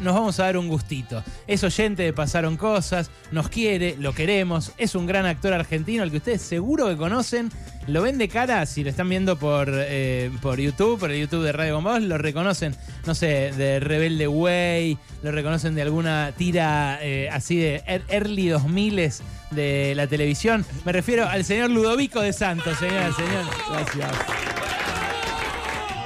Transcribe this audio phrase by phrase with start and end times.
[0.00, 1.22] nos vamos a dar un gustito.
[1.48, 6.10] Es oyente de Pasaron Cosas, nos quiere, lo queremos, es un gran actor argentino al
[6.10, 7.50] que ustedes seguro que conocen.
[7.88, 11.44] Lo ven de cara, si lo están viendo por, eh, por YouTube, por el YouTube
[11.44, 12.74] de Radio Bombos, lo reconocen,
[13.06, 18.48] no sé, de Rebelde Way, lo reconocen de alguna tira eh, así de er- early
[18.48, 19.12] 2000
[19.50, 20.64] de la televisión.
[20.84, 23.12] Me refiero al señor Ludovico de Santos, señor.
[23.70, 24.75] Gracias.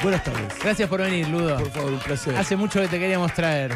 [0.03, 0.59] Buenas tardes.
[0.63, 1.57] Gracias por venir, Ludo.
[1.59, 2.35] Por favor, un placer.
[2.37, 3.73] Hace mucho que te queríamos traer.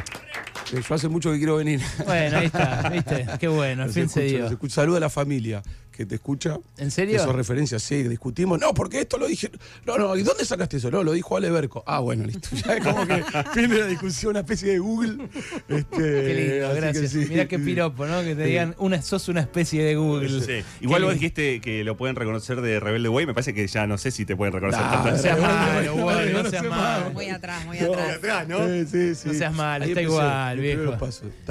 [0.72, 1.80] Eh, Yo hace mucho que quiero venir.
[2.06, 3.26] Bueno, ahí está, ¿viste?
[3.38, 4.48] Qué bueno, al fin se dio.
[4.68, 5.62] Saluda a la familia
[5.96, 6.58] que te escucha.
[6.78, 7.16] ¿En serio?
[7.16, 8.58] Eso referencias, sí, discutimos.
[8.58, 9.50] No, porque esto lo dije.
[9.86, 10.90] No, no, ¿y dónde sacaste eso?
[10.90, 11.84] No, lo dijo Ale Berco.
[11.86, 12.48] Ah, bueno, listo.
[12.56, 13.22] Ya es como que
[13.54, 15.28] fin de la discusión, una especie de Google.
[15.68, 17.10] Este, Qué lindo, gracias.
[17.12, 17.26] sí.
[17.28, 18.22] Mirá qué piropo, ¿no?
[18.22, 18.50] Que te Sí.
[18.50, 20.40] digan, una, sos una especie de Google.
[20.44, 20.64] Sí.
[20.80, 21.12] Igual Qué vos lindo.
[21.14, 23.26] dijiste que lo pueden reconocer de Rebelde Way.
[23.26, 25.10] Me parece que ya no sé si te pueden reconocer Nah, tanto.
[25.12, 27.10] No seas malo, no no seas malo.
[27.12, 28.16] Muy atrás, muy No, atrás.
[28.16, 28.66] atrás, ¿no?
[28.66, 29.28] Sí, sí, sí.
[29.28, 30.96] No seas malo, está igual, viejo.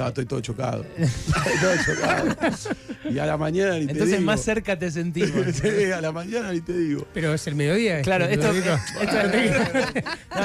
[0.06, 0.84] estoy todo chocado.
[0.96, 2.36] Estoy todo chocado.
[3.10, 4.22] Y a la mañana te Entonces digo.
[4.34, 5.46] Más cerca te sentimos.
[5.54, 7.06] Sí, a la mañana ni te digo.
[7.14, 8.02] Pero es el mediodía.
[8.02, 8.60] Claro, esto, Yo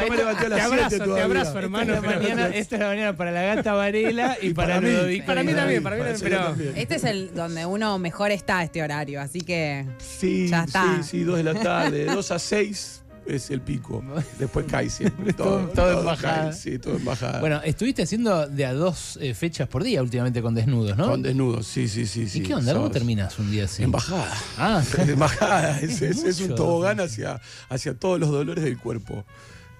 [0.10, 1.26] me levanté a las te abrazo, 7 te todavía.
[1.26, 4.48] abrazo, esta hermano, es la mañana, esta es la mañana para la gata Varela y,
[4.48, 4.92] Y para, para mí.
[4.94, 5.26] Ludovico.
[5.26, 6.32] Para mí también, para mí Para también.
[6.32, 6.74] Pero también.
[6.76, 10.98] Este es el donde uno mejor está a este horario, así que Sí, Ya está.
[11.04, 13.02] sí, sí, 2 de la tarde, de 2 a 6
[13.36, 14.04] es el pico.
[14.38, 15.34] Después cae siempre.
[15.34, 16.44] Todo- Todo, todo en bajada.
[16.50, 17.40] cae, Sí, todo en bajada.
[17.40, 21.08] Bueno, estuviste haciendo de a dos eh, fechas por día últimamente con desnudos, ¿no?
[21.10, 22.22] Con desnudos, sí, sí, sí.
[22.22, 22.74] ¿Y sí, qué onda?
[22.74, 23.84] ¿Cómo terminás un día así?
[23.84, 24.34] En bajada.
[24.58, 25.80] Ah, En bajada.
[25.80, 29.26] Es, es- es un tobogán hacia, hacia todos los dolores del cuerpo.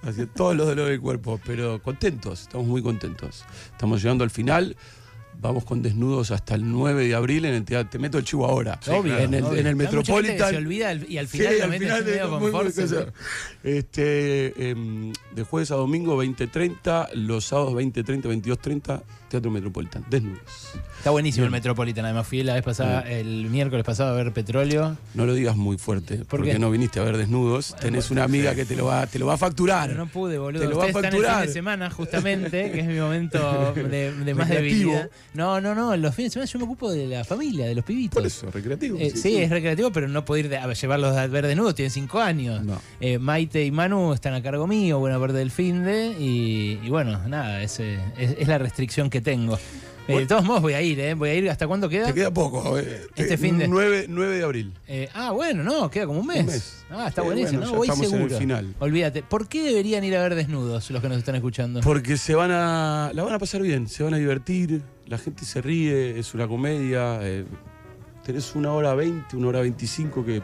[0.02, 1.38] Hacia todos los dolores del cuerpo.
[1.44, 3.44] Pero contentos, estamos muy contentos.
[3.72, 4.76] Estamos llegando al final.
[5.40, 7.88] Vamos con desnudos hasta el 9 de abril en el teatro.
[7.90, 8.78] Te meto el chivo ahora.
[8.88, 9.16] obvio.
[9.18, 9.58] En el, obvio.
[9.60, 10.50] en el Metropolitan.
[10.50, 12.82] Se olvida y al Sí, final lo al final de- con muy- muy force.
[12.82, 13.06] cosa.
[13.62, 20.40] Este, em, de jueves a domingo 20.30, los sábados 20.30, 22.30, Teatro Metropolitan, desnudos.
[20.98, 22.04] Está buenísimo el Metropolitan.
[22.04, 24.96] Además, fui la vez pasada, el miércoles pasado a ver Petróleo.
[25.14, 27.74] No lo digas muy fuerte, ¿Por porque no viniste a ver desnudos.
[27.80, 29.88] Tenés una amiga que te lo va, te lo va a facturar.
[29.88, 30.60] Pero no pude, boludo.
[30.62, 31.46] Te lo va a Ustedes están el fin facturar.
[31.46, 35.08] de semana, justamente, que es mi momento de, de más debilidad.
[35.32, 35.96] No, no, no.
[35.96, 38.14] Los fines de semana yo me ocupo de la familia, de los pibitos.
[38.20, 38.98] Por eso, recreativo.
[38.98, 41.90] Eh, sí, es recreativo, pero no puedo ir de- a llevarlos a ver desnudos, tienen
[41.92, 42.62] cinco años.
[42.64, 42.80] No.
[43.00, 46.88] Eh, Maite y Manu están a cargo mío, buena parte del fin de, y, y
[46.90, 49.58] bueno, nada, es, es, es la restricción que tengo.
[50.08, 51.14] Eh, de todos modos voy a ir, ¿eh?
[51.14, 52.06] Voy a ir, ¿hasta cuándo queda?
[52.06, 52.76] Te queda poco.
[52.78, 53.02] eh.
[53.14, 54.72] Este Te- fin de- 9, 9 de abril.
[54.88, 56.40] Eh, ah, bueno, no, queda como un mes.
[56.40, 56.84] Un mes.
[56.90, 57.78] Ah, está buenísimo, bueno, ¿no?
[57.78, 58.38] Voy estamos en el seguro.
[58.38, 58.74] final.
[58.80, 59.22] Olvídate.
[59.22, 61.80] ¿Por qué deberían ir a ver desnudos los que nos están escuchando?
[61.82, 63.12] Porque se van a.
[63.14, 66.48] La van a pasar bien, se van a divertir, la gente se ríe, es una
[66.48, 67.20] comedia.
[68.24, 70.42] tenés una hora 20, una hora 25 que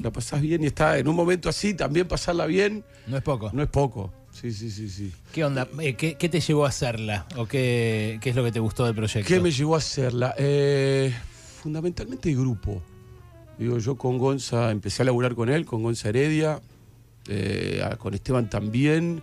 [0.00, 3.50] la pasás bien y está en un momento así, también pasarla bien, No es poco.
[3.52, 4.12] no es poco.
[4.40, 5.12] Sí, sí, sí, sí.
[5.32, 5.66] ¿Qué onda?
[5.80, 7.26] Eh, ¿qué, qué te llevó a hacerla?
[7.36, 9.26] ¿O qué, qué es lo que te gustó del proyecto?
[9.26, 10.32] ¿Qué me llevó a hacerla?
[10.38, 11.12] Eh,
[11.60, 12.80] fundamentalmente el grupo.
[13.58, 16.60] Digo, yo con Gonza empecé a laburar con él, con Gonza Heredia,
[17.26, 19.22] eh, con Esteban también,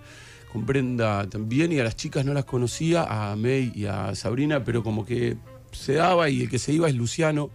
[0.51, 4.65] con Brenda también, y a las chicas no las conocía, a May y a Sabrina,
[4.65, 5.37] pero como que
[5.71, 7.49] se daba y el que se iba es Luciano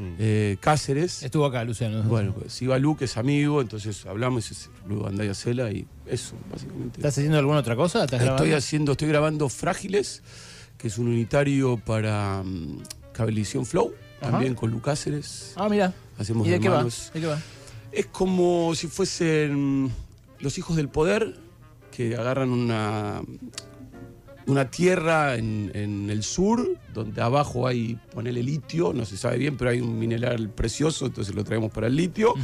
[0.00, 0.14] Mm.
[0.18, 1.22] eh, Cáceres.
[1.22, 2.02] Estuvo acá, Luciano.
[2.04, 5.86] Bueno, pues iba Lu, que es amigo, entonces hablamos, es luego andá y hacela y
[6.06, 6.98] eso, básicamente.
[7.00, 8.04] ¿Estás haciendo alguna otra cosa?
[8.04, 8.56] ¿Estás Estoy grabando?
[8.56, 10.22] haciendo, estoy grabando Frágiles,
[10.78, 12.42] que es un unitario para
[13.12, 14.30] Cablevisión Flow, Ajá.
[14.32, 15.52] también con Lu Cáceres.
[15.56, 15.92] Ah, mira.
[16.18, 16.76] Hacemos ¿Y de qué va?
[16.76, 17.10] hermanos.
[17.14, 17.38] ¿De qué va?
[17.92, 19.90] Es como si fuesen
[20.38, 21.36] los hijos del poder
[21.90, 23.20] que agarran una,
[24.46, 29.56] una tierra en, en el sur, donde abajo hay, ponele litio, no se sabe bien,
[29.56, 32.34] pero hay un mineral precioso, entonces lo traemos para el litio.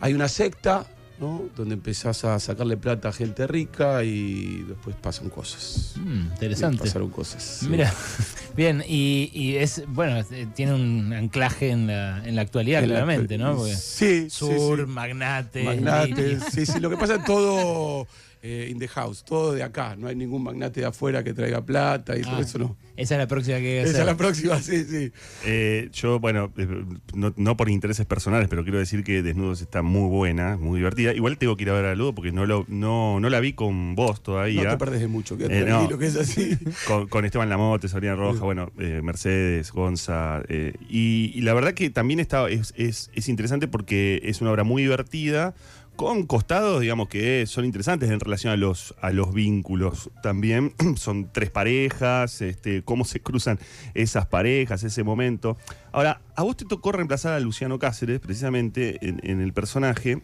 [0.00, 0.86] Hay una secta,
[1.18, 1.42] ¿no?
[1.56, 5.94] Donde empezás a sacarle plata a gente rica y después pasan cosas.
[5.96, 6.84] Mm, interesante.
[6.84, 7.42] Pasaron cosas.
[7.42, 7.66] sí.
[7.68, 7.92] Mira,
[8.56, 12.90] bien, y, y es, bueno, eh, tiene un anclaje en la, en la actualidad, En
[12.90, 13.56] la- claramente, ¿no?
[13.56, 14.86] Porque Sí, sí, sur, sí.
[14.86, 15.64] magnate.
[15.64, 16.78] Magnates, sí, sí.
[16.78, 18.06] Lo que pasa es todo
[18.42, 19.96] eh, in the house, todo de acá.
[19.96, 22.76] No hay ningún magnate de afuera que traiga plata y todo Ah, eso no.
[22.96, 25.12] Esa es la próxima que hay que Esa es la próxima, sí, sí.
[25.44, 26.66] Eh, yo, bueno, eh,
[27.14, 31.12] no, no por intereses personales, pero quiero decir que Desnudos está muy buena, muy divertida.
[31.14, 33.52] Igual tengo que ir a ver a Ludo porque no, lo, no, no la vi
[33.52, 34.64] con vos todavía.
[34.64, 35.76] No te perdés de mucho, quédate Eh, no.
[35.78, 36.56] tranquilo que es así.
[36.86, 40.42] con, con Esteban Lamote, Sabrina Roja, bueno, eh, Mercedes, Gonza.
[40.48, 44.50] eh, y, y la verdad que también está, es, es- es interesante porque es una
[44.50, 45.54] obra muy divertida,
[45.98, 50.72] con costados, digamos, que son interesantes en relación a los, a los vínculos también.
[50.96, 53.58] son tres parejas, este, cómo se cruzan
[53.92, 55.58] esas parejas, ese momento.
[55.92, 60.22] Ahora, a vos te tocó reemplazar a Luciano Cáceres, precisamente, en, en el personaje.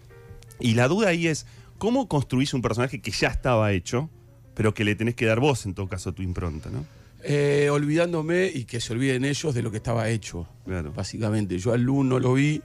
[0.60, 4.08] Y la duda ahí es, ¿cómo construís un personaje que ya estaba hecho?
[4.54, 6.84] pero que le tenés que dar vos, en todo caso, tu impronta, ¿no?
[7.26, 10.46] Eh, olvidándome y que se olviden ellos de lo que estaba hecho.
[10.64, 10.92] Claro.
[10.92, 11.58] Básicamente.
[11.58, 12.62] Yo al Lu no lo vi,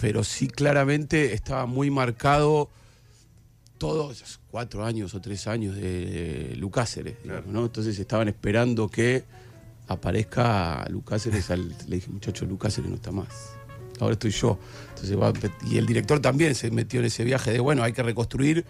[0.00, 2.70] pero sí claramente estaba muy marcado
[3.78, 7.60] todos cuatro años o tres años de Lucáceres, digamos, Claro.
[7.60, 7.66] ¿no?
[7.66, 9.24] Entonces estaban esperando que
[9.88, 11.50] aparezca Lucáceres.
[11.50, 13.28] Al, le dije, muchacho, Lucáceres no está más.
[14.00, 14.58] Ahora estoy yo.
[14.90, 15.32] Entonces va,
[15.70, 18.64] y el director también se metió en ese viaje de, bueno, hay que reconstruir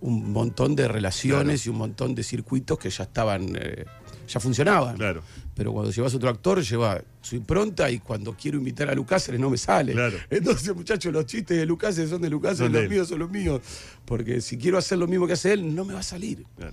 [0.00, 3.84] un montón de relaciones y un montón de circuitos que ya estaban, eh,
[4.28, 4.96] ya funcionaban.
[4.96, 5.22] Claro.
[5.54, 9.50] Pero cuando llevas otro actor, lleva su impronta y cuando quiero invitar a Lucáceres no
[9.50, 9.92] me sale.
[9.92, 10.16] Claro.
[10.30, 13.60] Entonces, muchachos, los chistes de Lucáceres son de de los míos son los míos.
[14.04, 16.44] Porque si quiero hacer lo mismo que hace él, no me va a salir.
[16.56, 16.72] Claro.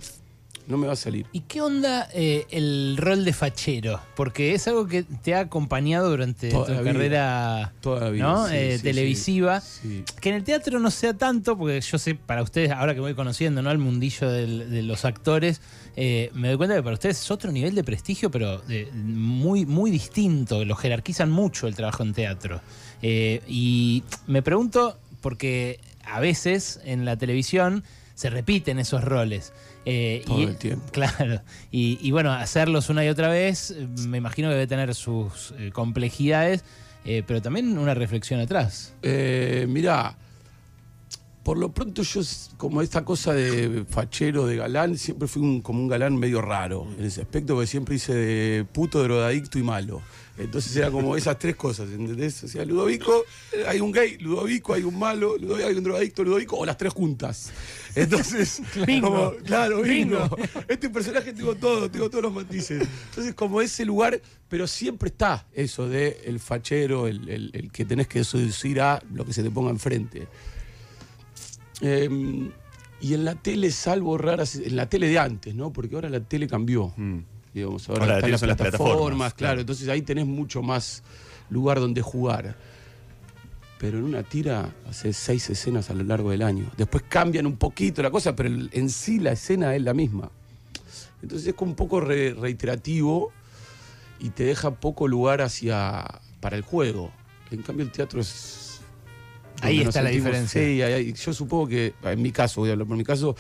[0.68, 1.28] No me va a salir.
[1.32, 4.02] ¿Y qué onda eh, el rol de fachero?
[4.16, 7.72] Porque es algo que te ha acompañado durante Toda tu carrera
[8.52, 9.62] Eh, sí, televisiva.
[9.62, 10.04] sí.
[10.20, 13.14] Que en el teatro no sea tanto, porque yo sé, para ustedes, ahora que voy
[13.14, 13.70] conociendo ¿no?
[13.70, 15.62] el mundillo del- de los actores,
[15.96, 18.62] eh, me doy cuenta que para ustedes es otro nivel de prestigio, pero
[18.94, 20.66] muy, muy distinto.
[20.66, 22.60] Lo jerarquizan mucho el trabajo en teatro.
[23.48, 27.84] Y me pregunto, porque a veces en la televisión
[28.16, 29.54] se repiten esos roles.
[29.86, 30.86] Eh, Todo y, el tiempo.
[30.92, 31.42] Claro.
[31.72, 33.76] Y, y bueno, hacerlos una y otra vez,
[34.08, 36.64] me imagino que debe tener sus eh, complejidades,
[37.06, 38.94] eh, pero también una reflexión atrás.
[39.04, 40.18] Eh, mirá,
[41.46, 42.22] por lo pronto yo,
[42.58, 46.88] como esta cosa de fachero, de galán, siempre fui un- como un galán medio raro
[46.98, 50.02] en ese aspecto, porque siempre hice de puto, drogadicto y malo.
[50.40, 52.44] Entonces era como esas tres cosas, ¿entendés?
[52.44, 53.24] O sea, Ludovico,
[53.70, 56.92] hay un gay, Ludovico, hay un malo, Ludovico, hay un drogadicto, Ludovico, o las tres
[56.94, 57.52] juntas.
[57.96, 59.08] Entonces, Bingo.
[59.08, 60.28] como- claro, bingo.
[60.28, 60.38] Bingo.
[60.68, 62.86] Este personaje tengo todo, tengo todos los matices.
[63.10, 64.20] Entonces, como ese lugar,
[64.50, 69.02] pero siempre está eso de el fachero, el, el- el que tenés que seducir a
[69.14, 70.28] lo que se te ponga enfrente.
[71.82, 72.50] Eh,
[73.02, 75.72] y en la tele, salvo raras, en la tele de antes, ¿no?
[75.72, 76.94] Porque ahora la tele cambió.
[76.96, 77.20] Mm.
[77.54, 79.50] Digamos, ahora, Ahora la están tele las son las plataformas, plataformas, claro.
[79.52, 79.62] claro.
[79.62, 81.04] Entonces ahí tenés mucho más
[81.50, 82.56] lugar donde jugar.
[83.78, 86.72] Pero en una tira haces seis escenas a lo largo del año.
[86.78, 90.32] Después cambian un poquito la cosa, pero en sí la escena es la misma.
[91.22, 93.32] Entonces es como un poco re- reiterativo
[94.20, 96.06] y te deja poco lugar hacia
[96.40, 97.12] para el juego.
[97.52, 98.65] En cambio el teatro es...
[99.62, 100.62] Ahí está la sentimos- diferencia.
[100.62, 103.36] Sí, ahí- ahí- yo supongo que, en mi caso, voy a hablar por mi caso,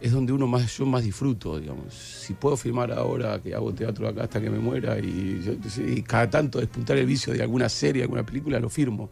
[0.00, 1.92] es donde uno más, yo más disfruto, digamos.
[1.94, 6.02] Si puedo filmar ahora que hago teatro acá hasta que me muera y, yo- y
[6.02, 9.10] cada tanto despuntar el vicio de alguna serie, alguna película, lo firmo.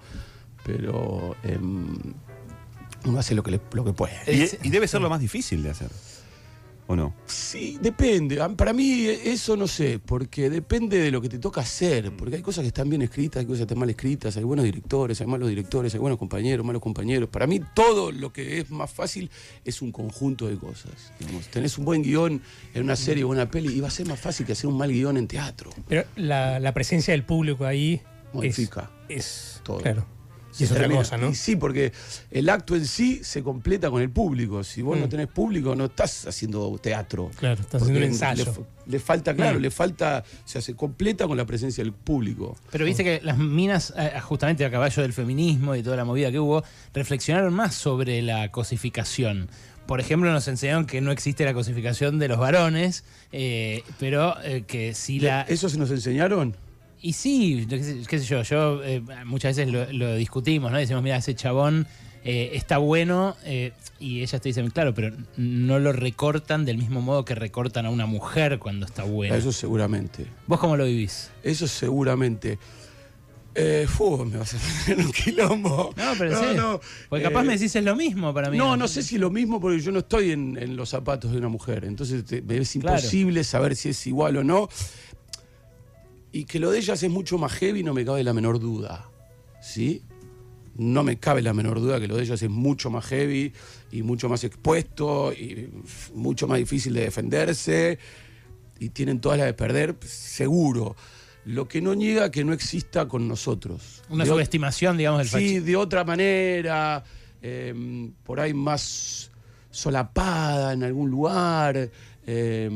[0.64, 1.96] Pero em,
[3.04, 4.14] uno hace lo que, le- lo que puede.
[4.62, 5.88] Y debe ser lo más difícil de hacer.
[6.90, 7.14] ¿O no?
[7.26, 8.40] Sí, depende.
[8.40, 12.10] Ah, Para mí eso no sé, porque depende de lo que te toca hacer.
[12.16, 14.64] Porque hay cosas que están bien escritas, hay cosas que están mal escritas, hay buenos
[14.64, 17.28] directores, hay malos directores, hay buenos compañeros, malos compañeros.
[17.28, 19.30] Para mí todo lo que es más fácil
[19.66, 21.12] es un conjunto de cosas.
[21.20, 22.40] Digamos, tenés un buen guion
[22.72, 24.78] en una serie o una peli y va a ser más fácil que hacer un
[24.78, 25.70] mal guion en teatro.
[25.88, 28.00] Pero la, la presencia del público ahí
[28.32, 29.26] Modifica es,
[29.56, 29.78] es todo.
[29.82, 30.06] claro.
[30.58, 31.00] Y es otra termina.
[31.00, 31.30] cosa, ¿no?
[31.30, 31.92] Y sí, porque
[32.30, 34.64] el acto en sí se completa con el público.
[34.64, 35.08] Si vos no Mm.
[35.08, 37.30] tenés público, no estás haciendo teatro.
[37.36, 38.44] Claro, estás haciendo un ensayo.
[38.44, 39.62] Le, fa- le falta, claro, Mm.
[39.62, 42.56] le falta, o sea, se completa con la presencia del público.
[42.72, 46.30] Pero viste que las minas, eh, justamente a caballo del feminismo y toda la movida
[46.32, 46.64] que hubo,
[46.94, 49.48] reflexionaron más sobre la cosificación.
[49.86, 54.64] Por ejemplo, nos enseñaron que no existe la cosificación de los varones, eh, pero eh,
[54.66, 55.42] que sí la...
[55.42, 56.54] ¿Eso se nos enseñaron?
[57.00, 60.78] Y sí, qué sé, qué sé yo, yo eh, muchas veces lo, lo discutimos, ¿no?
[60.78, 61.86] Decimos, mira, ese chabón
[62.24, 67.00] eh, está bueno eh, y ellas te dicen, claro, pero no lo recortan del mismo
[67.00, 69.36] modo que recortan a una mujer cuando está buena.
[69.36, 70.26] Eso seguramente.
[70.48, 71.30] ¿Vos cómo lo vivís?
[71.42, 72.58] Eso seguramente.
[73.54, 74.58] Eh, fu, me vas a
[74.92, 75.92] en un quilombo.
[75.96, 76.80] No, pero en serio.
[77.08, 78.56] Porque capaz eh, me decís es lo mismo para mí.
[78.58, 81.32] No, no sé si es lo mismo porque yo no estoy en, en los zapatos
[81.32, 81.84] de una mujer.
[81.84, 82.96] Entonces te- es Claro.
[82.98, 84.68] imposible saber si es igual o no.
[86.32, 89.08] Y que lo de ellas es mucho más heavy, no me cabe la menor duda.
[89.60, 90.02] ¿Sí?
[90.76, 93.52] No me cabe la menor duda que lo de ellas es mucho más heavy
[93.90, 95.70] y mucho más expuesto y
[96.14, 97.98] mucho más difícil de defenderse.
[98.78, 100.94] Y tienen todas las de perder, seguro.
[101.44, 104.02] Lo que no niega que no exista con nosotros.
[104.10, 107.02] Una De subestimación, digamos, del Sí, de otra manera,
[107.42, 109.30] eh, por ahí más
[109.70, 111.90] solapada en algún lugar,
[112.26, 112.68] eh,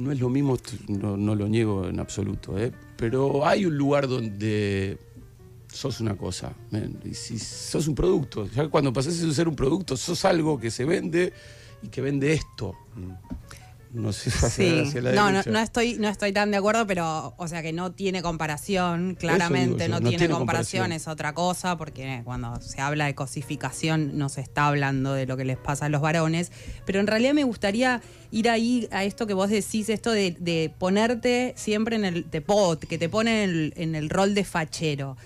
[0.00, 0.56] no es lo mismo,
[0.88, 2.72] no, no lo niego en absoluto, ¿eh?
[2.96, 4.98] pero hay un lugar donde
[5.72, 6.52] sos una cosa,
[7.04, 10.70] y si sos un producto, ya cuando pasás de ser un producto, sos algo que
[10.70, 11.32] se vende
[11.82, 12.74] y que vende esto.
[13.92, 17.34] No sé Sí, hacia la no, no, no estoy, no estoy tan de acuerdo, pero,
[17.36, 20.92] o sea, que no tiene comparación, claramente no, no tiene, tiene comparación, comparación.
[20.92, 25.36] es otra cosa, porque cuando se habla de cosificación no se está hablando de lo
[25.36, 26.52] que les pasa a los varones,
[26.86, 30.72] pero en realidad me gustaría ir ahí a esto que vos decís, esto de, de
[30.78, 34.44] ponerte siempre en el de pot, que te pone en el, en el rol de
[34.44, 35.16] fachero.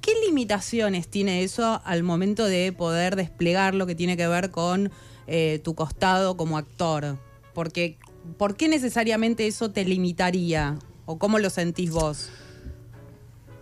[0.00, 4.92] ¿Qué limitaciones tiene eso al momento de poder desplegar lo que tiene que ver con
[5.26, 7.18] eh, tu costado como actor?
[7.54, 7.96] Porque,
[8.38, 10.78] ¿por qué necesariamente eso te limitaría?
[11.06, 12.30] ¿O cómo lo sentís vos?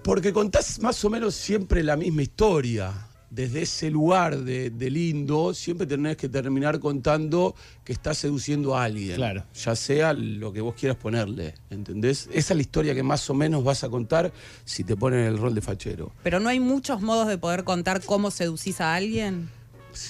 [0.03, 2.93] Porque contás más o menos siempre la misma historia.
[3.31, 8.85] Desde ese lugar de, de lindo, siempre tenés que terminar contando que estás seduciendo a
[8.85, 9.17] alguien.
[9.17, 9.45] Claro.
[9.55, 11.55] Ya sea lo que vos quieras ponerle.
[11.71, 12.29] ¿Entendés?
[12.31, 14.33] Esa es la historia que más o menos vas a contar
[14.67, 16.13] si te ponen en el rol de fachero.
[16.23, 19.49] Pero no hay muchos modos de poder contar cómo seducís a alguien.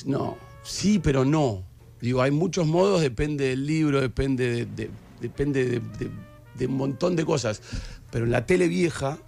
[0.04, 1.62] No, sí, pero no.
[2.02, 4.90] Digo, hay muchos modos, depende del libro, depende de, de-
[5.20, 6.10] depende de, de-
[6.58, 7.62] de un montón de cosas.
[8.10, 9.18] Pero en la tele vieja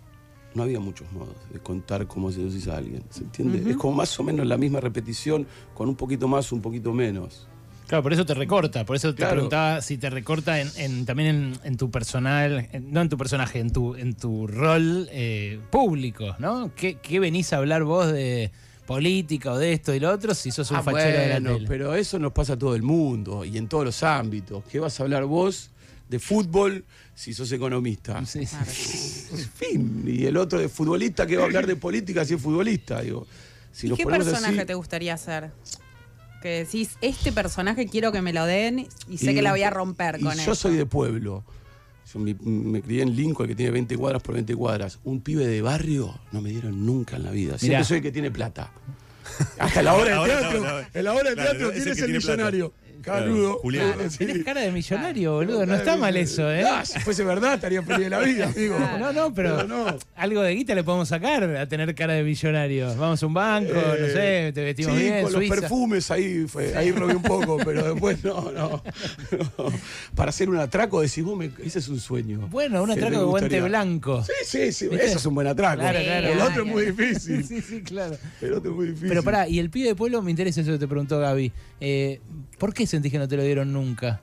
[0.54, 3.02] no había muchos modos de contar cómo seducís a alguien.
[3.10, 3.70] ¿Se entiende?
[3.70, 7.46] Es como más o menos la misma repetición, con un poquito más, un poquito menos.
[7.86, 9.32] Claro, por eso te recorta, por eso te Claro.
[9.34, 13.16] preguntaba si te recorta en, en- también en, en tu personal, en- no en tu
[13.18, 16.70] personaje, en tu, en tu rol eh, público, ¿no?
[16.74, 18.50] ¿Qué, qué venís a hablar vos de
[18.86, 21.66] política o de esto y lo otro si sos un Ah, fachero de la tele?
[21.68, 24.62] pero eso nos pasa a todo el mundo y en todos los ámbitos.
[24.70, 25.70] ¿Qué vas a hablar vos
[26.08, 28.24] de fútbol si sos economista?
[28.26, 29.44] Sí, sí.
[29.54, 33.00] Fin, y el otro de futbolista que va a hablar de política si es futbolista,
[33.00, 33.26] digo.
[33.72, 35.50] Si ¿Y nos qué personaje así- te gustaría ser?
[36.42, 39.62] Que decís, este personaje quiero que me lo den y sé Y- que la voy
[39.62, 40.54] a romper y con yo eso.
[40.54, 41.42] soy de pueblo.
[42.14, 45.00] Yo me, me crié en Lincoln, que tiene 20 cuadras por 20 cuadras.
[45.04, 47.58] Un pibe de barrio no me dieron nunca en la vida.
[47.58, 47.84] Siempre Mirá.
[47.84, 48.72] soy el que tiene plata.
[49.58, 50.86] Hasta la hora del teatro.
[50.94, 52.42] En la hora del teatro, es el ¿quién es que el tiene plata.
[53.04, 53.58] Carudo.
[53.58, 54.00] Julián.
[54.00, 54.18] Eh, sí.
[54.18, 55.66] Tenés cara de millonario, boludo.
[55.66, 56.64] No está mal eso, ¿eh?
[56.64, 58.76] Ah, si fuese verdad, estaría feliz de la vida, amigo.
[58.98, 59.96] No, no, pero, Pero no.
[60.16, 62.88] algo de guita le podemos sacar a tener cara de millonario.
[62.96, 65.54] Vamos a un banco, no sé, te vestimos Eh, sí, bien, con Suiza.
[65.54, 68.82] los perfumes ahí fue, ahí robé un poco, pero después no, no,
[69.58, 69.72] no.
[70.14, 72.48] Para hacer un atraco decís, vos me- ese es un sueño.
[72.50, 74.22] Bueno, un atraco de guante blanco.
[74.24, 75.06] Sí, sí, sí, ¿Viste?
[75.06, 75.80] eso es un buen atraco.
[75.80, 76.28] Claro, claro.
[76.28, 77.44] El otro es muy difícil.
[77.54, 78.16] Sí, sí, claro.
[78.40, 79.08] El otro es muy difícil.
[79.08, 81.52] Pero pará, y el pibe de pueblo me interesa eso que te preguntó Gaby.
[81.80, 82.20] Eh,
[82.58, 84.20] ¿Por qué sentís que no te lo dieron nunca?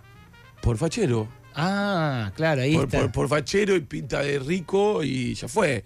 [0.61, 1.27] Por fachero.
[1.55, 2.99] Ah, claro, ahí Por, está.
[3.01, 5.83] por- por fachero y pinta de rico y ya fue.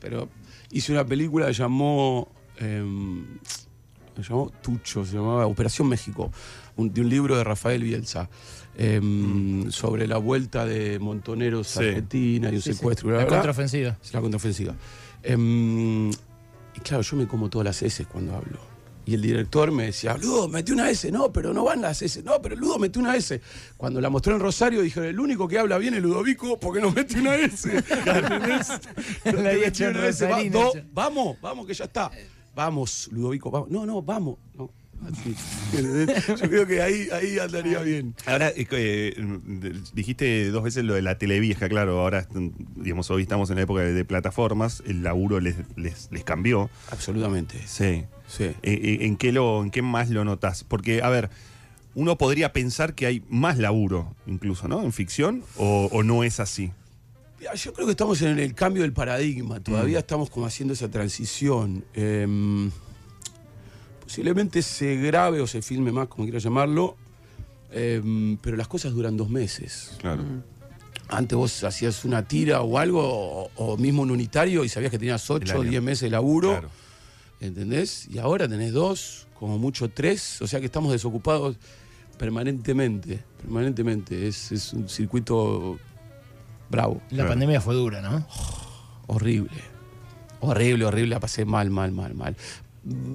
[0.00, 0.28] Pero
[0.70, 2.28] hice una película que llamó.
[2.58, 3.38] em,
[4.16, 6.30] se llamó Tucho, se llamaba Operación México,
[6.76, 8.28] un- de un libro de Rafael Bielsa.
[8.76, 11.78] em, sobre la vuelta de montoneros Sí.
[11.78, 13.10] a Argentina y un Sí, secuestro.
[13.10, 13.26] La bla.
[13.28, 13.96] contraofensiva.
[14.02, 14.74] Es la contraofensiva.
[15.22, 18.58] Em, y claro, yo me como todas las S cuando hablo.
[19.06, 21.10] Y el director me decía, Ludo, metí una S.
[21.12, 22.22] No, pero no van las S.
[22.22, 23.40] No, pero Ludo, metí una S.
[23.76, 26.90] Cuando la mostró en Rosario, dijeron, el único que habla bien es Ludovico porque no
[26.90, 27.70] mete una S.
[28.04, 28.20] La
[29.32, 30.26] No había metí hecho una S.
[30.26, 32.10] Va- no, vamos, vamos, que ya está.
[32.54, 33.70] Vamos, Ludovico, vamos.
[33.70, 34.38] No, no, vamos.
[34.56, 34.70] No,
[35.12, 35.34] así.
[35.76, 36.26] ¿Entendés?
[36.28, 38.14] Yo creo que ahí, ahí andaría bien.
[38.26, 39.14] Ahora, eh,
[39.92, 42.00] dijiste dos veces lo de la televieja, claro.
[42.00, 42.26] Ahora,
[42.76, 44.82] digamos, hoy estamos en la época de, de plataformas.
[44.86, 46.70] El laburo les, les, les cambió.
[46.90, 47.60] Absolutamente.
[47.66, 48.04] Sí.
[48.36, 48.44] Sí.
[48.44, 50.64] Eh, eh, ¿En qué, lo, ¿En qué más lo notas?
[50.64, 51.30] Porque, a ver,
[51.94, 54.82] uno podría pensar que hay más laburo, incluso, ¿no?
[54.82, 56.72] En ficción, o, o no es así.
[57.56, 61.84] Yo creo que estamos en el cambio del paradigma, todavía estamos como haciendo esa transición.
[61.92, 62.70] Em,
[64.02, 66.96] posiblemente se grabe o se filme más, como quieras llamarlo,
[67.70, 69.92] em, pero las cosas duran dos meses.
[69.98, 70.22] Claro.
[71.08, 74.98] Antes vos hacías una tira o algo, o, o mismo un unitario, y sabías que
[74.98, 75.70] tenías El ocho o año.
[75.70, 76.70] diez meses de laburo, Claro.
[77.46, 78.08] ¿Entendés?
[78.08, 81.56] Y ahora tenés dos, como mucho tres, o sea que estamos desocupados
[82.18, 84.26] permanentemente, permanentemente.
[84.28, 85.78] Es, es un circuito
[86.70, 87.00] bravo.
[87.10, 87.30] La Claro.
[87.30, 88.26] pandemia fue dura, ¿no?
[89.06, 89.50] Horrible.
[90.40, 91.10] Horrible, horrible.
[91.10, 92.36] La pasé mal, mal, mal, mal.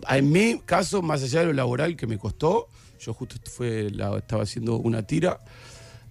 [0.09, 2.67] En mi caso, más allá de lo laboral que me costó,
[2.99, 5.39] yo justo fue la- estaba haciendo una tira.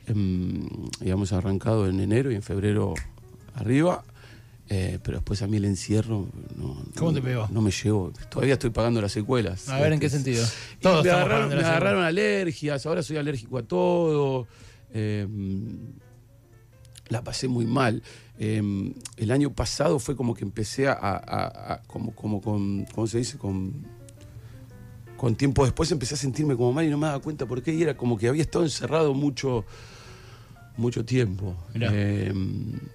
[0.06, 0.66] em,
[1.02, 2.94] habíamos arrancado en enero y en febrero
[3.54, 4.04] arriba.
[4.68, 7.48] Eh, pero después a mí el encierro no, ¿Cómo no- te pegó?
[7.50, 8.12] No me llegó.
[8.30, 9.68] Todavía estoy pagando las secuelas.
[9.68, 10.44] A ver, ¿en qué Este, sentido?
[10.80, 14.46] Todos me agarraron, me alergias, ahora soy alérgico a todo.
[14.92, 15.26] eh,
[17.08, 18.02] la pasé muy mal.
[18.38, 18.62] Eh,
[19.16, 23.18] el año pasado fue como que empecé a, a- a- como, como con, ¿cómo se
[23.18, 23.38] dice?
[23.38, 23.86] Con,
[25.16, 27.72] con tiempo después empecé a sentirme como mal y no me daba cuenta por qué.
[27.72, 29.64] Y era como que había estado encerrado mucho,
[30.78, 31.54] mucho tiempo.
[31.74, 32.32] Eh,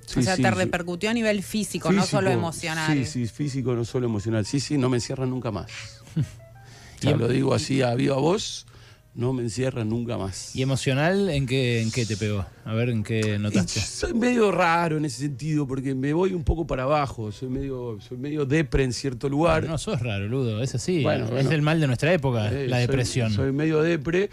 [0.08, 2.94] sí, o sea, sí, te repercutió a nivel físico, no solo Físico, emocional.
[2.98, 4.46] Sí, sí, físico, no solo emocional.
[4.46, 5.70] Sí, sí, no me encierran nunca más.
[7.02, 8.66] Y Ya en- lo digo así a viva voz,
[9.14, 10.56] no me encierran nunca más.
[10.56, 12.46] ¿Y emocional en qué, en qué te pegó?
[12.64, 13.82] A ver, ¿en qué Y notaste?
[13.82, 17.98] soy medio raro en ese sentido, porque me voy un poco para abajo, soy medio,
[18.00, 19.66] soy medio depre en cierto lugar.
[19.66, 21.04] No sos raro, Ludo, es así.
[21.04, 21.52] Bueno, es bueno.
[21.52, 23.32] el mal de nuestra época, Eh, la soy- depresión.
[23.34, 24.30] Soy, medio depre.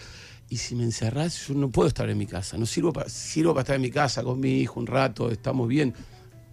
[0.50, 2.58] Y si me encerrás, yo no puedo estar en mi casa.
[2.58, 5.68] No sirvo para, sirvo para estar en mi casa con mi hijo un rato, estamos
[5.68, 5.94] bien.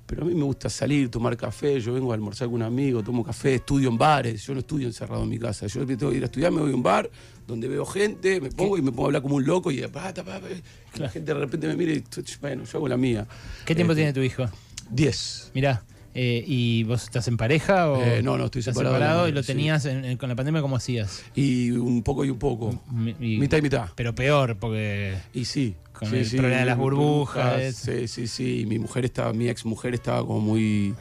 [0.06, 1.82] Pero a mí me gusta salir, tomar café.
[1.82, 4.46] Yo vengo a almorzar con un amigo, tomo café, estudio en bares.
[4.46, 5.66] Yo no estudio encerrado en mi casa.
[5.66, 7.10] Yo tengo que ir a estudiar, me voy a un bar
[7.48, 9.72] donde veo gente, me pongo y me pongo a hablar como un loco.
[9.72, 12.04] Y pa, ta, pa, pa, y la gente de repente me mira y
[12.39, 13.27] bueno, yo hago la mía.
[13.66, 14.46] ¿Qué tiempo Este, tiene tu hijo?
[14.92, 15.51] 10.
[15.56, 15.84] Mirá,
[16.19, 19.43] eh, ¿y vos estás en pareja o Eh, no, no, estoy separado separado y lo
[19.43, 19.47] sí.
[19.47, 21.24] tenías en- en- con la pandemia cómo hacías?
[21.36, 22.81] Y un poco y un poco.
[23.19, 23.89] Y- mitad y mitad.
[23.95, 25.75] Pero peor, porque Y sí.
[25.93, 27.75] Con sí, el sí, problema de las burbujas.
[27.75, 28.65] Sí, sí, sí.
[28.67, 30.95] Mi mujer estaba, mi ex mujer estaba como muy.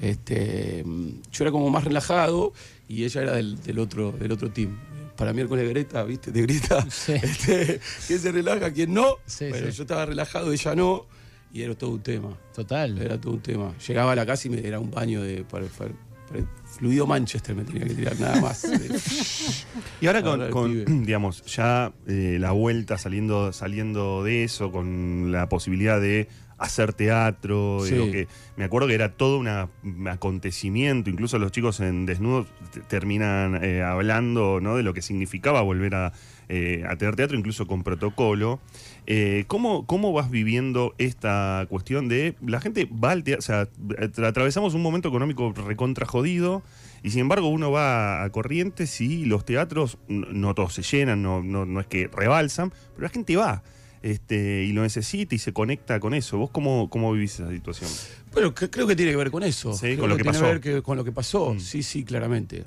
[0.00, 0.84] Este,
[1.32, 2.52] yo era como más relajado
[2.88, 4.76] y ella era del, del otro, del otro team.
[5.16, 6.30] Para miércoles Greta, ¿viste?
[6.30, 6.84] De Greta.
[6.90, 7.12] Sí.
[7.22, 8.70] Este, ¿Quién se relaja?
[8.72, 9.16] ¿Quién no?
[9.26, 9.76] Sí, Bueno, sí.
[9.78, 11.06] yo estaba relajado, ella no.
[11.52, 12.36] Y era todo un tema.
[12.54, 12.98] total.
[12.98, 13.72] Era todo un tema.
[13.86, 15.44] Llegaba a la casa y me era un baño de.
[15.44, 15.90] Para, para-
[16.28, 18.66] para- fluido Manchester me tenía que tirar nada más.
[20.00, 26.00] Y ahora con, digamos, ya eh, la vuelta saliendo, saliendo de eso, con la posibilidad
[26.00, 27.92] de hacer teatro, Sí.
[27.94, 32.46] digo que me acuerdo que era todo una- un acontecimiento, incluso los chicos en desnudos
[32.72, 34.76] te- terminan eh, hablando ¿no?
[34.76, 36.12] de lo que significaba volver a,
[36.48, 38.60] eh, a tener teatro, incluso con protocolo.
[39.06, 43.40] Eh, ¿cómo, ¿Cómo vas viviendo esta cuestión de la gente va al teatro?
[43.40, 46.62] O sea, atra- atravesamos un momento económico recontra jodido
[47.02, 51.42] y sin embargo uno va a Corrientes y los teatros no todos se llenan, no,
[51.42, 53.62] no, no es que rebalsan, pero la gente va.
[54.06, 56.38] Este, y lo necesita y se conecta con eso.
[56.38, 57.90] ¿Vos cómo, cómo vivís esa situación?
[58.32, 59.72] Bueno, que- creo que tiene que ver con eso.
[59.72, 60.48] Sí, Creo con lo que tiene pasó.
[60.50, 61.54] ver que- con lo que pasó.
[61.54, 61.58] Mm.
[61.60, 62.64] Sí, sí, claramente.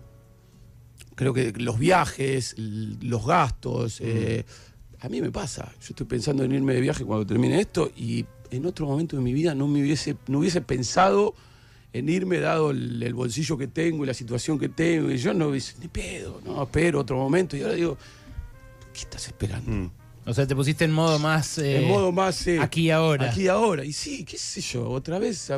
[1.15, 4.43] Creo que los viajes, los gastos, eh,
[4.99, 5.71] a mí me pasa.
[5.81, 9.21] Yo estoy pensando en irme de viaje cuando termine esto y en otro momento de
[9.21, 11.35] mi vida no me hubiese, no hubiese pensado
[11.93, 15.09] en irme dado el, el bolsillo que tengo y la situación que tengo.
[15.09, 17.55] Y yo no hubiese, ni pedo, no, espero otro momento.
[17.55, 17.97] Y ahora digo,
[18.93, 19.71] ¿qué estás esperando?
[19.71, 19.91] Mm.
[20.29, 21.57] O sea, te pusiste en modo más...
[21.57, 22.45] eh, en modo más...
[22.45, 23.31] eh, aquí y ahora.
[23.31, 23.83] Aquí y ahora.
[23.83, 25.51] Y sí, qué sé yo, otra vez,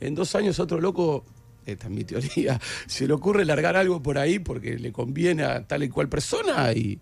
[0.00, 1.24] en dos años otro loco,
[1.64, 5.64] esta es mi teoría, se le ocurre largar algo por ahí porque le conviene a
[5.66, 6.98] tal y cual persona y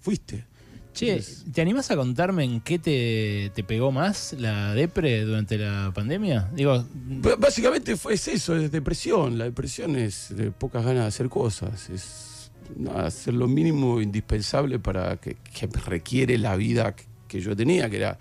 [0.00, 0.44] fuiste.
[0.92, 5.58] Che, Entonces, ¿te animás a contarme en qué te, te pegó más la depre durante
[5.58, 6.50] la pandemia?
[6.52, 6.84] Digo,
[7.38, 9.36] básicamente fue es eso, es depresión.
[9.36, 12.33] La depresión es de pocas ganas de hacer cosas, es
[12.94, 16.94] hacer lo mínimo indispensable para que, que requiere la vida
[17.28, 18.18] que, yo tenía, que era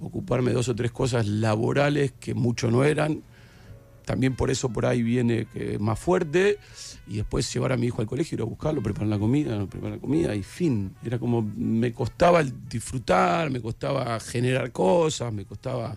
[0.00, 3.22] ocuparme de dos o tres cosas laborales que mucho no eran.
[4.04, 6.58] También por eso por ahí viene que más fuerte.
[7.08, 9.96] Y después llevar a mi hijo al colegio, ir a buscarlo, preparar la comida, preparar
[9.96, 10.94] la comida y fin.
[11.04, 15.96] Era como, me costaba disfrutar, me costaba generar cosas, me costaba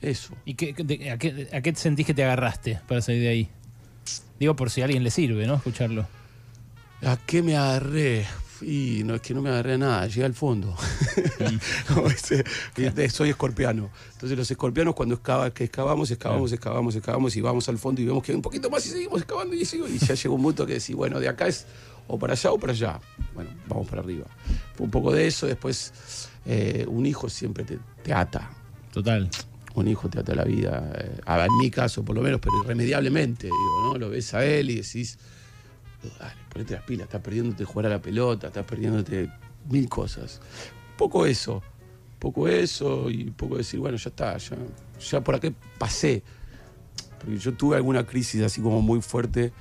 [0.00, 0.34] eso.
[0.44, 0.74] ¿y qué,
[1.10, 3.48] a, qué, a qué sentís que te agarraste para salir de ahí?
[4.38, 5.54] Digo, por si a alguien le sirve, ¿no?
[5.54, 6.06] Escucharlo.
[7.06, 8.26] ¿A qué me agarré?
[8.62, 10.74] Y no, es que no me agarré a nada, llegué al fondo.
[12.76, 13.90] Viste, soy escorpiano.
[14.12, 18.06] Entonces los escorpianos cuando excava- que excavamos, excavamos, excavamos, excavamos y vamos al fondo y
[18.06, 19.86] vemos que hay un poquito más y seguimos excavando y sigo.
[19.88, 21.66] Y ya llegó un punto que decís, bueno, de acá es
[22.06, 23.00] o para allá o para allá.
[23.34, 24.26] Bueno, vamos para arriba.
[24.74, 25.92] Fue un poco de eso, después
[26.46, 28.50] eh, un hijo siempre te, te ata.
[28.92, 29.28] Total.
[29.74, 33.48] Un hijo te ata la vida, eh, en mi caso por lo menos, pero irremediablemente,
[33.48, 33.98] digo, ¿no?
[33.98, 35.18] Lo ves a él y decís,
[36.18, 39.30] dale, ponete las pilas, estás perdiéndote jugar a la pelota, estás perdiéndote
[39.68, 40.40] mil cosas.
[40.96, 41.62] Poco eso,
[42.18, 44.56] poco eso y poco decir, bueno, ya está, ya,
[45.00, 46.22] ya por aquí pasé.
[47.18, 49.52] Porque yo tuve alguna crisis así como muy fuerte,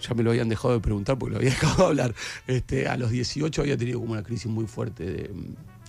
[0.00, 2.14] ya me lo habían dejado de preguntar porque lo había dejado de hablar.
[2.46, 5.30] Este, a los 18 había tenido como una crisis muy fuerte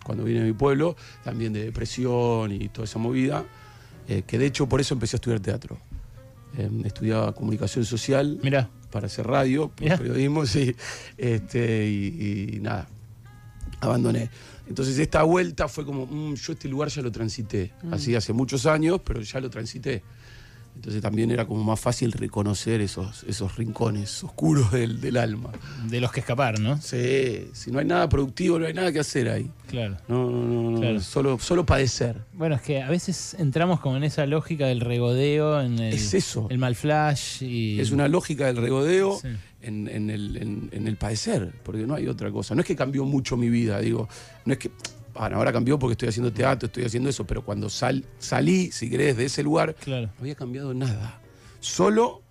[0.03, 3.43] cuando vine a mi pueblo, también de depresión y toda esa movida,
[4.07, 5.79] eh, que de hecho por eso empecé a estudiar teatro.
[6.57, 9.97] Eh, estudiaba comunicación social Mirá, para hacer radio, Mirá.
[9.97, 10.75] periodismo, sí.
[11.17, 12.87] Este, y, y nada,
[13.81, 14.29] abandoné.
[14.67, 17.71] Entonces esta vuelta fue como, "Mm, yo este lugar ya lo transité.
[17.91, 20.01] Así hace muchos años, pero ya lo transité.
[20.75, 25.51] Entonces también era como más fácil reconocer esos, esos rincones oscuros del, del alma.
[25.89, 26.79] de los que escapar, ¿no?
[26.81, 29.49] Sí, si no hay nada productivo, no hay nada que hacer ahí.
[29.67, 29.97] Claro.
[30.07, 30.99] No, no, no, Claro.
[30.99, 32.21] solo, solo padecer.
[32.33, 36.13] Bueno, es que a veces entramos como en esa lógica del regodeo, en el, Es
[36.13, 36.47] eso.
[36.51, 37.79] el mal flash y...
[37.79, 39.29] Es una lógica del regodeo Sí.
[39.61, 42.53] en, en el, en- en el padecer, porque no hay otra cosa.
[42.53, 44.07] No es que cambió mucho mi vida, digo,
[44.45, 44.69] no es que,
[45.17, 48.89] bueno, ahora cambió porque estoy haciendo teatro, estoy haciendo eso, pero cuando sal- salí, si
[48.89, 50.07] querés, de ese lugar, Claro.
[50.07, 51.19] no había cambiado nada.
[51.59, 52.21] Solo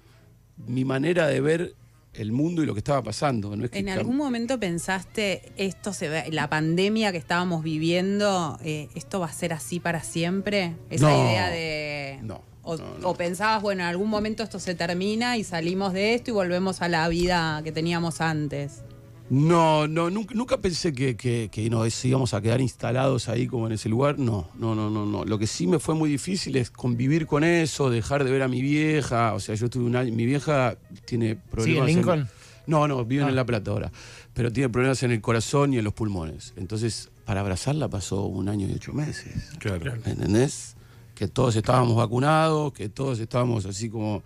[0.67, 1.75] mi manera de ver
[2.13, 3.57] el mundo y lo que estaba pasando.
[3.57, 8.57] No es que ¿En algún momento pensaste, esto se va- la pandemia que estábamos viviendo,
[8.63, 10.77] eh, esto va a ser así para siempre?
[10.91, 12.21] Esa No, idea de...
[12.23, 13.09] no, o, no, no.
[13.11, 16.83] o pensabas, bueno, en algún momento esto se termina y salimos de esto y volvemos
[16.83, 18.85] a la vida que teníamos antes.
[19.31, 23.67] No, no, nunca, nunca pensé que, que, que nos íbamos a quedar instalados ahí como
[23.67, 24.19] en ese lugar.
[24.19, 25.25] No, no, no, no, no.
[25.25, 28.49] Lo que sí me fue muy difícil es convivir con eso, dejar de ver a
[28.49, 29.33] mi vieja.
[29.35, 30.13] O sea, yo estuve un año.
[30.15, 31.89] Mi vieja tiene ¿Sigue problemas.
[31.89, 32.29] en Lincoln?
[32.67, 33.29] no, no, vive Ah.
[33.31, 33.91] en La Plata ahora.
[34.35, 36.53] Pero tiene problemas en el corazón y en los pulmones.
[36.57, 39.51] Entonces, para abrazarla pasó un año y ocho meses.
[39.59, 39.95] Claro.
[40.05, 40.77] ¿Me ¿Entendés?
[41.15, 44.23] Que todos estábamos vacunados, que todos estábamos así como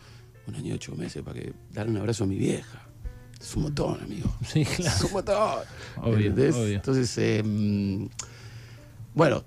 [0.48, 2.87] un año y ocho meses para que darle un abrazo a mi vieja.
[3.40, 4.30] Es un montón, amigo.
[4.46, 4.96] Sí, claro.
[4.96, 5.58] Es un montón.
[5.96, 6.54] Obvio, ¿Entendés?
[6.56, 6.74] obvio.
[6.74, 7.42] Entonces, eh,
[9.14, 9.44] bueno,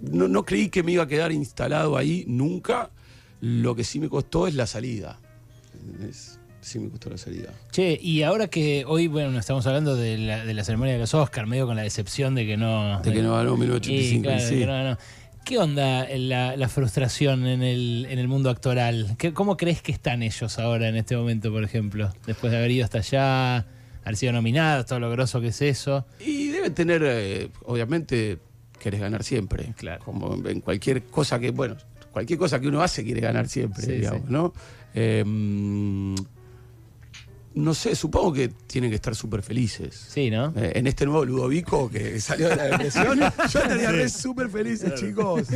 [0.00, 2.90] no, no creí que me iba a quedar instalado ahí nunca.
[3.40, 5.18] Lo que sí me costó es la salida.
[5.74, 6.38] ¿Entendés?
[6.60, 7.50] Sí me costó la salida.
[7.72, 11.12] Che, y ahora que hoy, bueno, estamos hablando de la, de la ceremonia de los
[11.12, 13.00] Oscars, medio con la decepción de que no.
[13.02, 14.22] De que no ganó Y, 1985.
[14.22, 14.58] claro, sí.
[14.60, 14.98] que no ganó.
[15.44, 19.14] ¿Qué onda la, la frustración en el, en el mundo actoral?
[19.18, 22.10] ¿Qué- ¿Cómo crees que están ellos ahora en este momento, por ejemplo?
[22.26, 23.56] Después de haber ido hasta allá,
[24.02, 26.06] haber sido nominados, todo lo grosso que es eso.
[26.18, 28.38] Y debe tener, eh, obviamente,
[28.80, 29.74] querés ganar siempre.
[29.76, 30.02] Claro.
[30.02, 31.76] Como en cualquier cosa que, bueno,
[32.10, 34.26] cualquier cosa que uno hace quiere ganar siempre, Sí, digamos, sí.
[34.32, 34.54] ¿no?
[34.94, 35.24] Eh,
[37.54, 40.06] no sé, supongo que tienen que estar súper felices.
[40.08, 40.52] Sí, ¿no?
[40.56, 45.48] Eh, en este nuevo Ludovico que salió de la depresión, yo estaría súper felices, chicos.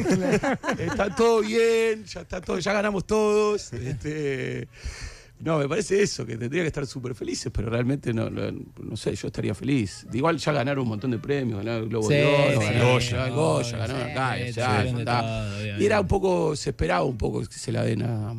[0.79, 3.73] Está todo bien, ya está todo, ya ganamos todos.
[3.73, 4.69] Este,
[5.41, 8.97] no, me parece eso, que tendría que estar súper felices, pero realmente no, no, no
[8.97, 10.07] sé, yo estaría feliz.
[10.13, 12.67] Igual ya ganaron un montón de premios, ganaron el Globo Sí, de Oro, sí,
[13.13, 14.61] ganaron el Goya, ganaron sí,
[15.03, 15.79] acá.
[15.79, 18.35] Y era un poco, se esperaba un poco que se la den a,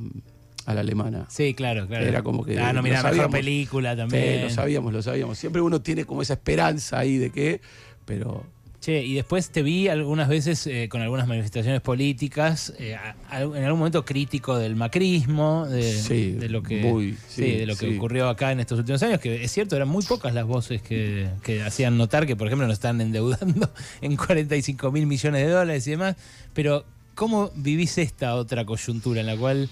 [0.69, 1.25] a la alemana.
[1.29, 2.05] Sí, claro, claro.
[2.05, 4.41] Era como que Ah, lo nominada a mejor película Sí, también.
[4.41, 5.37] lo sabíamos, lo sabíamos.
[5.37, 7.61] Siempre uno tiene como esa esperanza ahí de que,
[8.05, 8.45] pero
[8.81, 13.41] Che, y después te vi algunas veces eh, con algunas manifestaciones políticas, eh, a- a-
[13.41, 17.65] en algún momento crítico del macrismo, de, Sí, de lo que, muy, sí, sí, de
[17.65, 17.97] lo que sí.
[17.97, 21.27] ocurrió acá en estos últimos años, que es cierto, eran muy pocas las voces que,
[21.43, 23.69] que hacían notar que, por ejemplo, nos están endeudando
[24.01, 26.15] en 45 mil millones de dólares y demás,
[26.53, 29.67] pero ¿cómo vivís esta otra coyuntura en la cual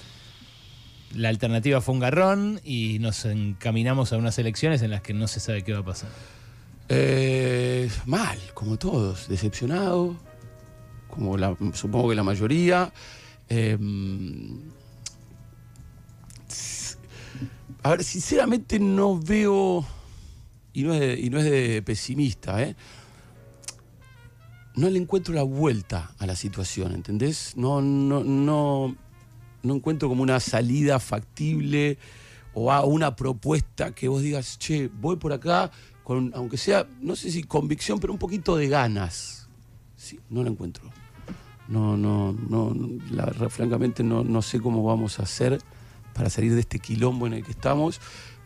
[1.15, 5.27] la alternativa fue un garrón y nos encaminamos a unas elecciones en las que no
[5.27, 6.09] se sabe qué va a pasar?
[6.89, 10.15] eh, mal, como todos, decepcionado,
[11.09, 11.37] como
[11.73, 12.91] supongo que la mayoría.
[13.49, 13.77] Eh,
[17.83, 19.85] a ver, sinceramente no veo,
[20.73, 22.75] y no es de, y no es de pesimista, ¿eh?
[24.75, 27.53] no le encuentro la vuelta a la situación, ¿entendés?
[27.55, 28.95] No, no, no,
[29.63, 31.97] no encuentro como una salida factible
[32.53, 35.71] o a una propuesta que vos digas, che, voy por acá,
[36.03, 39.47] con, aunque sea, no sé si convicción, pero un poquito de ganas.
[39.95, 40.89] Sí, no la encuentro.
[41.67, 45.59] No, no, no, francamente no, no sé cómo vamos a hacer
[46.13, 47.99] para salir de este quilombo en el que estamos,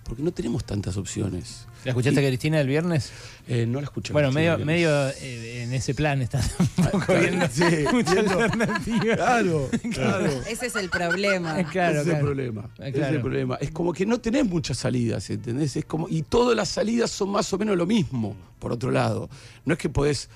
[0.03, 1.67] porque no tenemos tantas opciones.
[1.83, 3.11] ¿La escuchaste Y- a Cristina el viernes?
[3.47, 4.13] Eh, no la escuché.
[4.13, 9.15] Bueno, medio, medio eh, en ese plan está un poco viendo Sí, mucha viendo- alternativa.
[9.15, 10.25] Claro, claro.
[10.47, 11.55] Ese es el problema.
[11.71, 12.25] Claro, ese es el claro.
[12.25, 12.61] problema.
[12.73, 13.15] Ah, ese es claro.
[13.15, 13.55] el problema.
[13.61, 15.75] Es como que no tenés muchas salidas, ¿entendés?
[15.75, 19.29] Es como, y todas las salidas son más o menos lo mismo, por otro lado.
[19.65, 20.29] No es que podés,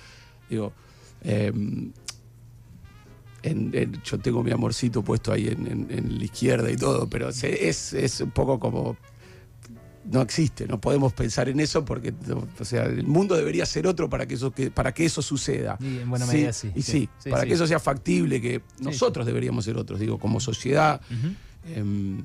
[0.49, 0.73] digo,
[1.23, 1.51] eh,
[3.43, 7.07] en- en- yo tengo mi amorcito puesto ahí en, en- en la izquierda y todo,
[7.07, 8.97] pero es, es un poco como.
[10.11, 12.13] No existe, no podemos pensar en eso porque,
[12.59, 15.77] o sea, el mundo debería ser otro para que eso, que, para que eso suceda.
[15.79, 17.47] Y en buena medida sí, Y sí, para sí.
[17.47, 21.01] que eso sea factible, que nosotros deberíamos ser otros, digo, como sociedad.
[21.73, 22.23] Em,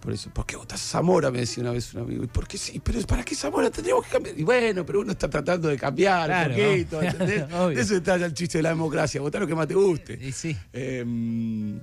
[0.00, 1.30] por eso, ¿por qué votas Zamora?
[1.30, 2.22] Me decía una vez un amigo.
[2.22, 2.80] ¿Y por qué sí?
[2.84, 4.38] Pero ¿para qué Zamora tendríamos que cambiar?
[4.38, 7.08] Y bueno, pero uno está tratando de cambiar Claro, un poquito, ¿no?
[7.08, 7.48] ¿entendés?
[7.48, 10.18] De eso está ya el chiste de la democracia, votar lo que más te guste.
[10.22, 11.80] Y sí, Em,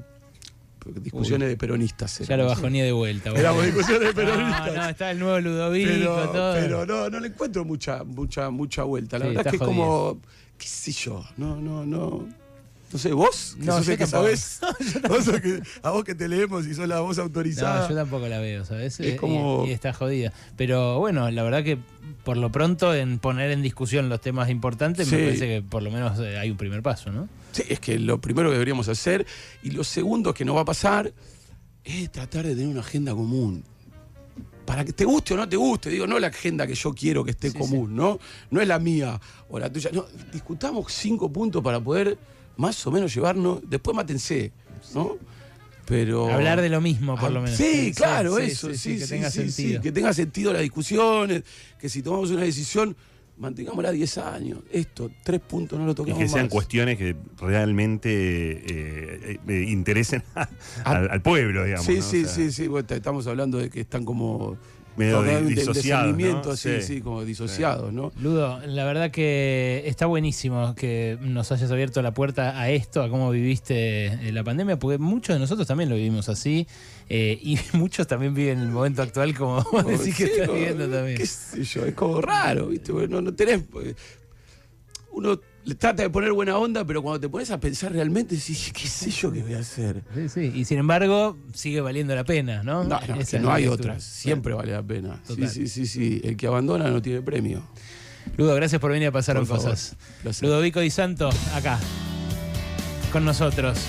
[0.94, 2.20] discusiones de peronistas.
[2.20, 3.30] ya lo bajoné de vuelta.
[3.32, 3.42] boludo.
[3.42, 4.74] Éramos discusiones de peronistas.
[4.76, 6.54] no, está el nuevo Ludovico, pero, todo.
[6.54, 9.18] pero no, no le encuentro mucha, mucha, mucha vuelta.
[9.20, 10.20] La Sí, verdad es que es como,
[10.58, 12.28] qué sé yo, no, no, no.
[12.94, 14.60] No sé, vos, que No, sos el que sabés,
[15.10, 17.82] vos sos que- a vos que te leemos y sos la voz autorizada.
[17.84, 19.00] No, yo tampoco la veo, ¿sabes?
[19.00, 20.32] Es Eh, como- Y, y está jodida.
[20.56, 21.78] Pero bueno, la verdad que
[22.24, 25.92] por lo pronto en poner en discusión los temas importantes me parece que por lo
[25.92, 27.28] menos eh, hay un primer paso, ¿no?
[27.52, 29.26] Sí, es que lo primero que deberíamos hacer
[29.64, 31.12] y lo segundo que no va a pasar
[31.84, 33.64] es tratar de tener una agenda común.
[34.66, 37.24] Para que te guste o no te guste, digo, no la agenda que yo quiero
[37.24, 38.18] que esté Sí, común, ¿no?
[38.50, 39.20] No es la mía
[39.50, 39.92] o la tuya.
[39.94, 42.18] No, discutamos cinco puntos para poder
[42.58, 43.60] más o menos llevarnos.
[43.68, 44.52] Después mátense,
[44.94, 45.18] ¿no?
[45.86, 46.32] Pero.
[46.34, 47.58] Hablar de lo mismo, por Ah, lo menos.
[47.58, 49.82] Sí, claro, eso, sí, sí, sí, que sí, tenga sí, sí, sentido.
[49.82, 51.44] que tenga sentido las discusiones,
[51.80, 52.96] que si tomamos una decisión,
[53.38, 54.60] mantengámosla 10 años.
[54.72, 56.52] Esto, tres puntos no lo Y tocamos que sean más.
[56.54, 60.24] cuestiones que realmente eh, eh, eh, interesen
[60.86, 61.86] al, al pueblo, digamos.
[61.86, 62.02] Sí, ¿no?
[62.02, 64.58] sí, O sea, sí, sí, bueno, estamos hablando de que están como
[64.98, 66.56] Medio de- disociados, ¿no?
[66.56, 66.82] sí, Sí.
[66.82, 68.12] sí, como disociados, ¿no?
[68.22, 73.10] Ludo, la verdad que está buenísimo que nos hayas abierto la puerta a esto, a
[73.10, 76.66] cómo viviste eh, la pandemia, porque muchos de nosotros también lo vivimos así,
[77.10, 80.88] eh, y muchos también viven el momento actual como vos decís que Sí, estás viviendo
[80.90, 81.18] también.
[81.18, 82.92] qué sé yo, es como raro, ¿viste?
[82.94, 83.62] Porque No, no tenés.
[83.84, 83.96] eh,
[85.12, 85.40] Uno
[85.74, 89.10] trata de poner buena onda, pero cuando te pones a pensar realmente, decís, ¿qué sé
[89.10, 90.04] yo qué voy a hacer?
[90.14, 92.84] Sí, sí, y sin embargo sigue valiendo la pena, ¿no?
[92.84, 94.04] No, no, es que no hay otras.
[94.04, 95.20] Siempre vale la pena.
[95.24, 95.50] Sí, Total.
[95.50, 96.22] sí, sí, sí.
[96.24, 97.64] El que abandona no tiene premio.
[98.38, 99.58] Ludo, gracias por venir a Pasaron Por.
[99.58, 99.96] Cosas.
[100.42, 101.80] Ludovico Di Santo, acá,
[103.12, 103.80] con nosotros.